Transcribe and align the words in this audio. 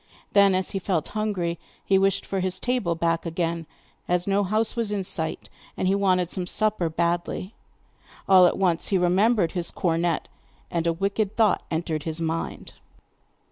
Then, 0.33 0.55
as 0.55 0.71
he 0.71 0.79
felt 0.79 1.09
hungry, 1.09 1.59
he 1.85 1.99
wished 1.99 2.25
for 2.25 2.39
his 2.39 2.57
table 2.57 2.95
back 2.95 3.23
again, 3.23 3.67
as 4.07 4.25
no 4.25 4.43
house 4.43 4.75
was 4.75 4.91
in 4.91 5.03
sight, 5.03 5.47
and 5.77 5.87
he 5.87 5.93
wanted 5.93 6.31
some 6.31 6.47
supper 6.47 6.89
badly. 6.89 7.53
All 8.27 8.47
at 8.47 8.57
once 8.57 8.87
he 8.87 8.97
remembered 8.97 9.51
his 9.51 9.69
cornet, 9.69 10.27
and 10.71 10.87
a 10.87 10.91
wicked 10.93 11.37
thought 11.37 11.61
entered 11.69 12.01
his 12.01 12.19
mind. 12.19 12.73